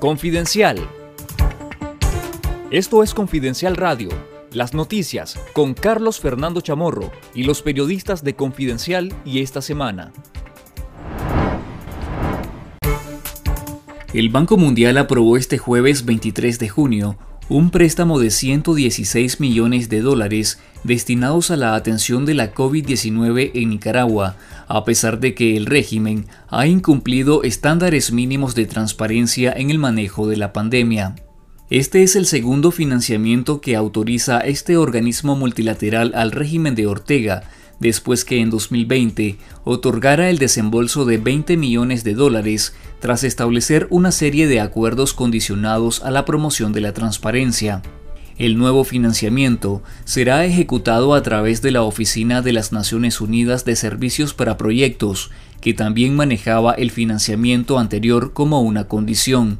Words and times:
Confidencial. 0.00 0.76
Esto 2.70 3.02
es 3.02 3.14
Confidencial 3.14 3.76
Radio, 3.76 4.10
las 4.52 4.74
noticias 4.74 5.40
con 5.54 5.72
Carlos 5.72 6.20
Fernando 6.20 6.60
Chamorro 6.60 7.10
y 7.34 7.44
los 7.44 7.62
periodistas 7.62 8.22
de 8.22 8.36
Confidencial 8.36 9.14
y 9.24 9.40
esta 9.40 9.62
semana. 9.62 10.12
El 14.12 14.28
Banco 14.28 14.58
Mundial 14.58 14.98
aprobó 14.98 15.38
este 15.38 15.56
jueves 15.56 16.04
23 16.04 16.58
de 16.58 16.68
junio 16.68 17.18
un 17.48 17.70
préstamo 17.70 18.18
de 18.18 18.30
116 18.30 19.38
millones 19.38 19.88
de 19.88 20.00
dólares 20.00 20.58
destinados 20.82 21.50
a 21.50 21.56
la 21.56 21.74
atención 21.76 22.26
de 22.26 22.34
la 22.34 22.52
COVID-19 22.52 23.52
en 23.54 23.70
Nicaragua, 23.70 24.36
a 24.66 24.84
pesar 24.84 25.20
de 25.20 25.34
que 25.34 25.56
el 25.56 25.66
régimen 25.66 26.26
ha 26.48 26.66
incumplido 26.66 27.44
estándares 27.44 28.10
mínimos 28.12 28.54
de 28.56 28.66
transparencia 28.66 29.52
en 29.52 29.70
el 29.70 29.78
manejo 29.78 30.26
de 30.26 30.36
la 30.36 30.52
pandemia. 30.52 31.14
Este 31.68 32.04
es 32.04 32.14
el 32.14 32.26
segundo 32.26 32.70
financiamiento 32.70 33.60
que 33.60 33.74
autoriza 33.74 34.38
este 34.38 34.76
organismo 34.76 35.34
multilateral 35.34 36.12
al 36.14 36.30
régimen 36.30 36.76
de 36.76 36.86
Ortega, 36.86 37.42
después 37.80 38.24
que 38.24 38.40
en 38.40 38.50
2020 38.50 39.36
otorgara 39.64 40.30
el 40.30 40.38
desembolso 40.38 41.04
de 41.04 41.18
20 41.18 41.56
millones 41.56 42.04
de 42.04 42.14
dólares 42.14 42.72
tras 43.00 43.24
establecer 43.24 43.88
una 43.90 44.12
serie 44.12 44.46
de 44.46 44.60
acuerdos 44.60 45.12
condicionados 45.12 46.04
a 46.04 46.12
la 46.12 46.24
promoción 46.24 46.72
de 46.72 46.82
la 46.82 46.94
transparencia. 46.94 47.82
El 48.38 48.58
nuevo 48.58 48.84
financiamiento 48.84 49.82
será 50.04 50.44
ejecutado 50.44 51.14
a 51.14 51.22
través 51.24 51.62
de 51.62 51.72
la 51.72 51.82
Oficina 51.82 52.42
de 52.42 52.52
las 52.52 52.70
Naciones 52.70 53.20
Unidas 53.20 53.64
de 53.64 53.74
Servicios 53.74 54.34
para 54.34 54.56
Proyectos, 54.56 55.32
que 55.60 55.74
también 55.74 56.14
manejaba 56.14 56.74
el 56.74 56.92
financiamiento 56.92 57.80
anterior 57.80 58.32
como 58.34 58.62
una 58.62 58.84
condición. 58.84 59.58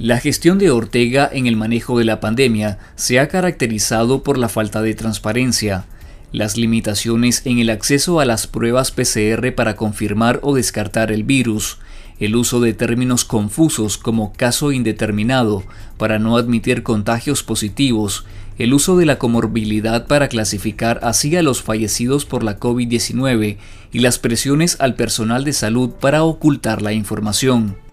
La 0.00 0.18
gestión 0.18 0.56
de 0.56 0.70
Ortega 0.70 1.28
en 1.30 1.46
el 1.46 1.56
manejo 1.56 1.98
de 1.98 2.06
la 2.06 2.20
pandemia 2.20 2.78
se 2.94 3.20
ha 3.20 3.28
caracterizado 3.28 4.22
por 4.22 4.38
la 4.38 4.48
falta 4.48 4.80
de 4.80 4.94
transparencia, 4.94 5.84
las 6.32 6.56
limitaciones 6.56 7.42
en 7.44 7.58
el 7.58 7.68
acceso 7.68 8.18
a 8.18 8.24
las 8.24 8.46
pruebas 8.46 8.92
PCR 8.92 9.54
para 9.54 9.76
confirmar 9.76 10.40
o 10.42 10.54
descartar 10.54 11.12
el 11.12 11.22
virus, 11.22 11.76
el 12.18 12.34
uso 12.34 12.60
de 12.60 12.72
términos 12.72 13.26
confusos 13.26 13.98
como 13.98 14.32
caso 14.32 14.72
indeterminado 14.72 15.64
para 15.98 16.18
no 16.18 16.38
admitir 16.38 16.82
contagios 16.82 17.42
positivos, 17.42 18.24
el 18.56 18.72
uso 18.72 18.96
de 18.96 19.04
la 19.04 19.18
comorbilidad 19.18 20.06
para 20.06 20.28
clasificar 20.28 21.00
así 21.02 21.36
a 21.36 21.42
los 21.42 21.60
fallecidos 21.60 22.24
por 22.24 22.42
la 22.42 22.58
COVID-19 22.58 23.58
y 23.92 23.98
las 23.98 24.18
presiones 24.18 24.78
al 24.80 24.94
personal 24.94 25.44
de 25.44 25.52
salud 25.52 25.90
para 25.90 26.22
ocultar 26.22 26.80
la 26.80 26.94
información. 26.94 27.89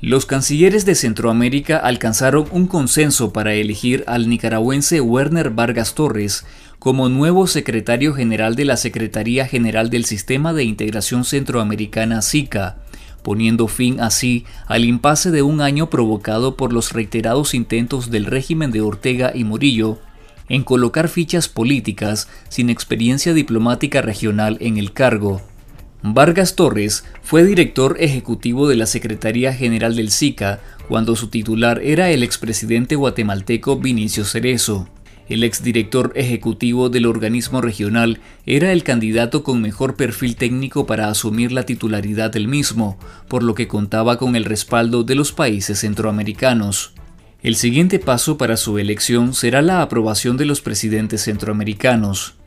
Los 0.00 0.26
cancilleres 0.26 0.86
de 0.86 0.94
Centroamérica 0.94 1.76
alcanzaron 1.76 2.46
un 2.52 2.68
consenso 2.68 3.32
para 3.32 3.54
elegir 3.54 4.04
al 4.06 4.28
nicaragüense 4.28 5.00
Werner 5.00 5.50
Vargas 5.50 5.96
Torres 5.96 6.46
como 6.78 7.08
nuevo 7.08 7.48
secretario 7.48 8.14
general 8.14 8.54
de 8.54 8.64
la 8.64 8.76
Secretaría 8.76 9.44
General 9.44 9.90
del 9.90 10.04
Sistema 10.04 10.52
de 10.52 10.62
Integración 10.62 11.24
Centroamericana 11.24 12.22
SICA, 12.22 12.76
poniendo 13.24 13.66
fin 13.66 14.00
así 14.00 14.44
al 14.68 14.84
impasse 14.84 15.32
de 15.32 15.42
un 15.42 15.60
año 15.60 15.90
provocado 15.90 16.56
por 16.56 16.72
los 16.72 16.92
reiterados 16.92 17.52
intentos 17.52 18.08
del 18.08 18.26
régimen 18.26 18.70
de 18.70 18.82
Ortega 18.82 19.32
y 19.34 19.42
Murillo 19.42 19.98
en 20.48 20.62
colocar 20.62 21.08
fichas 21.08 21.48
políticas 21.48 22.28
sin 22.48 22.70
experiencia 22.70 23.34
diplomática 23.34 24.00
regional 24.00 24.58
en 24.60 24.78
el 24.78 24.92
cargo. 24.92 25.42
Vargas 26.02 26.54
Torres 26.54 27.04
fue 27.22 27.44
director 27.44 27.96
ejecutivo 27.98 28.68
de 28.68 28.76
la 28.76 28.86
Secretaría 28.86 29.52
General 29.52 29.96
del 29.96 30.12
SICA 30.12 30.60
cuando 30.86 31.16
su 31.16 31.26
titular 31.26 31.80
era 31.82 32.10
el 32.10 32.22
expresidente 32.22 32.94
guatemalteco 32.94 33.78
Vinicio 33.78 34.24
Cerezo. 34.24 34.88
El 35.28 35.42
exdirector 35.42 36.12
ejecutivo 36.14 36.88
del 36.88 37.04
organismo 37.04 37.60
regional 37.60 38.20
era 38.46 38.72
el 38.72 38.84
candidato 38.84 39.42
con 39.42 39.60
mejor 39.60 39.96
perfil 39.96 40.36
técnico 40.36 40.86
para 40.86 41.08
asumir 41.08 41.50
la 41.50 41.64
titularidad 41.64 42.30
del 42.30 42.46
mismo, 42.46 42.96
por 43.26 43.42
lo 43.42 43.54
que 43.54 43.68
contaba 43.68 44.18
con 44.18 44.36
el 44.36 44.44
respaldo 44.44 45.02
de 45.02 45.16
los 45.16 45.32
países 45.32 45.80
centroamericanos. 45.80 46.92
El 47.42 47.56
siguiente 47.56 47.98
paso 47.98 48.38
para 48.38 48.56
su 48.56 48.78
elección 48.78 49.34
será 49.34 49.62
la 49.62 49.82
aprobación 49.82 50.36
de 50.36 50.46
los 50.46 50.60
presidentes 50.60 51.24
centroamericanos. 51.24 52.37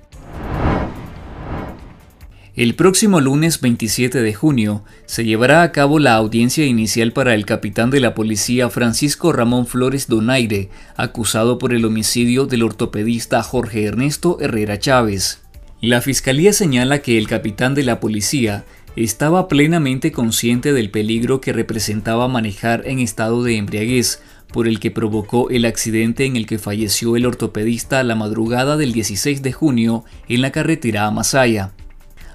El 2.54 2.76
próximo 2.76 3.22
lunes 3.22 3.62
27 3.62 4.22
de 4.22 4.34
junio 4.34 4.84
se 5.06 5.24
llevará 5.24 5.64
a 5.64 5.72
cabo 5.72 6.00
la 6.00 6.16
audiencia 6.16 6.66
inicial 6.66 7.14
para 7.14 7.34
el 7.34 7.46
capitán 7.46 7.92
de 7.92 8.02
la 8.02 8.14
policía 8.14 8.70
Francisco 8.70 9.32
Ramón 9.32 9.66
Flores 9.66 10.10
Donaire, 10.10 10.70
acusado 10.98 11.58
por 11.58 11.74
el 11.74 11.86
homicidio 11.86 12.48
del 12.48 12.64
ortopedista 12.64 13.42
Jorge 13.42 13.86
Ernesto 13.86 14.38
Herrera 14.42 14.78
Chávez. 14.78 15.40
La 15.80 16.02
fiscalía 16.02 16.52
señala 16.52 17.00
que 17.00 17.18
el 17.18 17.30
capitán 17.30 17.74
de 17.74 17.84
la 17.84 18.02
policía 18.02 18.66
estaba 18.98 19.48
plenamente 19.48 20.12
consciente 20.12 20.74
del 20.74 20.92
peligro 20.92 21.40
que 21.40 21.54
representaba 21.54 22.28
manejar 22.28 22.84
en 22.86 23.00
estado 23.00 23.44
de 23.44 23.56
embriaguez, 23.56 24.22
por 24.52 24.68
el 24.68 24.82
que 24.82 24.92
provocó 24.92 25.50
el 25.52 25.64
accidente 25.64 26.26
en 26.26 26.36
el 26.36 26.46
que 26.48 26.60
falleció 26.60 27.16
el 27.16 27.26
ortopedista 27.26 28.04
la 28.04 28.16
madrugada 28.16 28.76
del 28.76 28.92
16 28.92 29.42
de 29.42 29.54
junio 29.54 30.04
en 30.28 30.42
la 30.42 30.52
carretera 30.52 31.06
a 31.06 31.12
Masaya. 31.12 31.72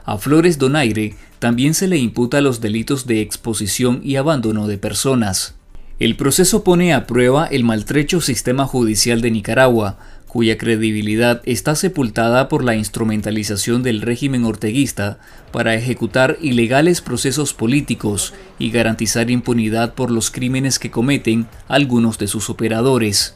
A 0.06 0.18
Flores 0.18 0.58
Donaire 0.58 1.16
también 1.40 1.74
se 1.74 1.88
le 1.88 1.98
imputa 1.98 2.40
los 2.40 2.60
delitos 2.60 3.08
de 3.08 3.20
exposición 3.20 4.00
y 4.04 4.14
abandono 4.14 4.68
de 4.68 4.78
personas. 4.78 5.56
El 5.98 6.14
proceso 6.14 6.62
pone 6.62 6.94
a 6.94 7.08
prueba 7.08 7.46
el 7.46 7.64
maltrecho 7.64 8.20
sistema 8.20 8.66
judicial 8.66 9.20
de 9.20 9.32
Nicaragua, 9.32 9.98
cuya 10.28 10.58
credibilidad 10.58 11.42
está 11.44 11.74
sepultada 11.74 12.48
por 12.48 12.62
la 12.62 12.76
instrumentalización 12.76 13.82
del 13.82 14.00
régimen 14.00 14.44
orteguista 14.44 15.18
para 15.50 15.74
ejecutar 15.74 16.38
ilegales 16.40 17.00
procesos 17.00 17.52
políticos 17.52 18.32
y 18.60 18.70
garantizar 18.70 19.28
impunidad 19.28 19.94
por 19.94 20.12
los 20.12 20.30
crímenes 20.30 20.78
que 20.78 20.92
cometen 20.92 21.48
algunos 21.66 22.16
de 22.18 22.28
sus 22.28 22.48
operadores. 22.48 23.34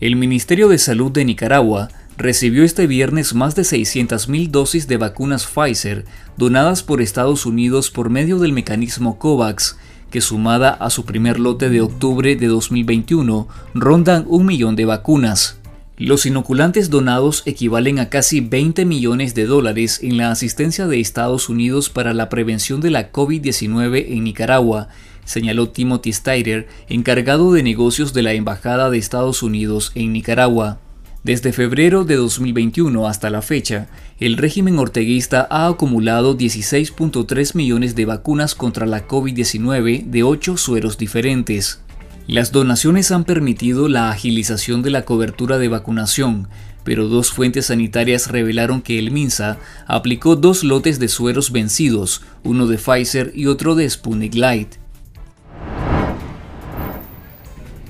El 0.00 0.16
Ministerio 0.16 0.68
de 0.68 0.78
Salud 0.78 1.12
de 1.12 1.24
Nicaragua 1.24 1.88
recibió 2.18 2.64
este 2.64 2.88
viernes 2.88 3.32
más 3.32 3.54
de 3.54 3.62
600.000 3.62 4.48
dosis 4.50 4.88
de 4.88 4.96
vacunas 4.96 5.46
Pfizer 5.46 6.04
donadas 6.36 6.82
por 6.82 7.00
Estados 7.00 7.46
Unidos 7.46 7.92
por 7.92 8.10
medio 8.10 8.40
del 8.40 8.52
mecanismo 8.52 9.20
COVAX, 9.20 9.78
que 10.10 10.20
sumada 10.20 10.70
a 10.70 10.90
su 10.90 11.04
primer 11.04 11.38
lote 11.38 11.70
de 11.70 11.80
octubre 11.80 12.34
de 12.34 12.48
2021 12.48 13.46
rondan 13.72 14.24
un 14.26 14.46
millón 14.46 14.74
de 14.74 14.84
vacunas. 14.84 15.60
Los 15.96 16.26
inoculantes 16.26 16.90
donados 16.90 17.44
equivalen 17.46 18.00
a 18.00 18.08
casi 18.08 18.40
20 18.40 18.84
millones 18.84 19.36
de 19.36 19.46
dólares 19.46 20.00
en 20.02 20.16
la 20.16 20.32
asistencia 20.32 20.88
de 20.88 20.98
Estados 20.98 21.48
Unidos 21.48 21.88
para 21.88 22.14
la 22.14 22.28
prevención 22.28 22.80
de 22.80 22.90
la 22.90 23.12
COVID-19 23.12 24.06
en 24.08 24.24
Nicaragua, 24.24 24.88
señaló 25.24 25.68
Timothy 25.68 26.12
Steiner, 26.12 26.66
encargado 26.88 27.52
de 27.52 27.62
negocios 27.62 28.12
de 28.12 28.22
la 28.22 28.32
Embajada 28.32 28.90
de 28.90 28.98
Estados 28.98 29.44
Unidos 29.44 29.92
en 29.94 30.12
Nicaragua. 30.12 30.80
Desde 31.24 31.52
febrero 31.52 32.04
de 32.04 32.14
2021 32.14 33.06
hasta 33.08 33.28
la 33.28 33.42
fecha, 33.42 33.88
el 34.20 34.36
régimen 34.36 34.78
orteguista 34.78 35.46
ha 35.50 35.66
acumulado 35.66 36.38
16.3 36.38 37.56
millones 37.56 37.96
de 37.96 38.04
vacunas 38.04 38.54
contra 38.54 38.86
la 38.86 39.08
COVID-19 39.08 40.04
de 40.04 40.22
ocho 40.22 40.56
sueros 40.56 40.96
diferentes. 40.96 41.80
Las 42.28 42.52
donaciones 42.52 43.10
han 43.10 43.24
permitido 43.24 43.88
la 43.88 44.10
agilización 44.10 44.82
de 44.82 44.90
la 44.90 45.04
cobertura 45.04 45.58
de 45.58 45.68
vacunación, 45.68 46.48
pero 46.84 47.08
dos 47.08 47.32
fuentes 47.32 47.66
sanitarias 47.66 48.30
revelaron 48.30 48.80
que 48.80 48.98
el 48.98 49.10
MINSA 49.10 49.58
aplicó 49.86 50.36
dos 50.36 50.62
lotes 50.62 51.00
de 51.00 51.08
sueros 51.08 51.50
vencidos, 51.50 52.22
uno 52.44 52.66
de 52.66 52.78
Pfizer 52.78 53.32
y 53.34 53.46
otro 53.46 53.74
de 53.74 53.90
Sputnik 53.90 54.34
Light. 54.34 54.76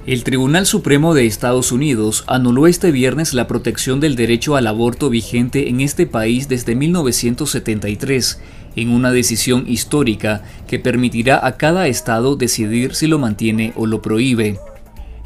El 0.09 0.25
Tribunal 0.25 0.65
Supremo 0.65 1.13
de 1.13 1.27
Estados 1.27 1.71
Unidos 1.71 2.25
anuló 2.29 2.67
este 2.67 2.93
viernes 2.93 3.35
la 3.35 3.47
protección 3.47 4.01
del 4.01 4.17
derecho 4.17 4.57
al 4.57 4.67
aborto 4.67 5.11
vigente 5.11 5.69
en 5.69 5.83
este 5.83 6.07
país 6.07 6.49
desde 6.49 6.75
1973, 6.75 8.41
en 8.77 8.89
una 8.89 9.13
decisión 9.13 9.67
histórica 9.69 10.45
que 10.67 10.79
permitirá 10.79 11.47
a 11.47 11.59
cada 11.59 11.89
estado 11.89 12.37
decidir 12.37 12.95
si 12.95 13.07
lo 13.07 13.19
mantiene 13.19 13.75
o 13.77 13.85
lo 13.85 14.01
prohíbe. 14.01 14.59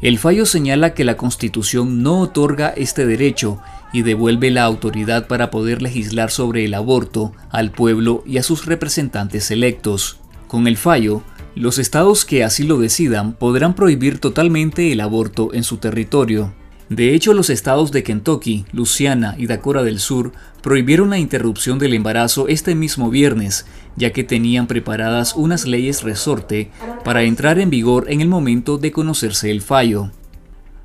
El 0.01 0.19
fallo 0.19 0.45
señala 0.45 0.93
que 0.93 1.05
la 1.05 1.15
Constitución 1.15 2.03
no 2.03 2.19
otorga 2.19 2.73
este 2.75 3.05
derecho 3.05 3.61
y 3.93 4.01
devuelve 4.01 4.51
la 4.51 4.63
autoridad 4.63 5.27
para 5.27 5.49
poder 5.49 5.81
legislar 5.81 6.29
sobre 6.29 6.65
el 6.65 6.73
aborto 6.73 7.31
al 7.51 7.71
pueblo 7.71 8.21
y 8.27 8.37
a 8.37 8.43
sus 8.43 8.65
representantes 8.65 9.49
electos. 9.49 10.17
Con 10.49 10.67
el 10.67 10.75
fallo, 10.75 11.23
los 11.55 11.77
estados 11.77 12.25
que 12.25 12.43
así 12.43 12.63
lo 12.63 12.79
decidan 12.79 13.33
podrán 13.33 13.75
prohibir 13.75 14.19
totalmente 14.19 14.91
el 14.91 15.01
aborto 15.01 15.53
en 15.53 15.63
su 15.63 15.77
territorio. 15.77 16.53
De 16.89 17.13
hecho, 17.13 17.33
los 17.33 17.49
estados 17.49 17.91
de 17.91 18.03
Kentucky, 18.03 18.65
Luisiana 18.71 19.35
y 19.37 19.47
Dakota 19.47 19.83
del 19.83 19.99
Sur 19.99 20.31
prohibieron 20.61 21.09
la 21.09 21.17
interrupción 21.17 21.79
del 21.79 21.93
embarazo 21.93 22.47
este 22.47 22.75
mismo 22.75 23.09
viernes, 23.09 23.65
ya 23.95 24.11
que 24.11 24.23
tenían 24.23 24.67
preparadas 24.67 25.35
unas 25.35 25.65
leyes 25.65 26.03
resorte 26.03 26.71
para 27.03 27.23
entrar 27.23 27.59
en 27.59 27.69
vigor 27.69 28.05
en 28.09 28.21
el 28.21 28.27
momento 28.27 28.77
de 28.77 28.91
conocerse 28.91 29.49
el 29.49 29.61
fallo. 29.61 30.11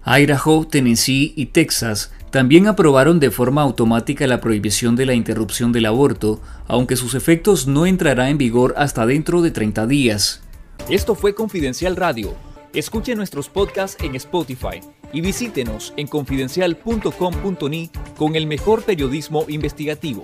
Idaho, 0.07 0.67
Tennessee 0.67 1.35
y 1.37 1.47
Texas 1.47 2.13
también 2.31 2.67
aprobaron 2.67 3.21
de 3.21 3.31
forma 3.31 3.63
automática 3.63 4.27
la 4.27 4.41
prohibición 4.41 4.97
de 4.97 5.07
la 5.07 5.15
interrupción 5.15 5.73
del 5.73 5.87
aborto, 5.87 6.41
aunque 6.67 6.97
sus 6.97 7.15
efectos 7.15 7.67
no 7.67 7.87
entrarán 7.87 8.29
en 8.29 8.39
vigor 8.39 8.75
hasta 8.77 9.07
dentro 9.07 9.43
de 9.43 9.51
30 9.51 9.87
días. 9.87 10.43
Esto 10.89 11.15
fue 11.15 11.35
Confidencial 11.35 11.97
Radio. 11.97 12.35
Escuche 12.73 13.15
nuestros 13.15 13.49
podcasts 13.49 14.03
en 14.03 14.15
Spotify 14.15 14.81
y 15.13 15.21
visítenos 15.21 15.93
en 15.97 16.07
confidencial.com.ni 16.07 17.91
con 18.17 18.37
el 18.37 18.47
mejor 18.47 18.83
periodismo 18.83 19.45
investigativo. 19.49 20.23